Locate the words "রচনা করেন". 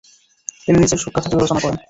1.41-1.77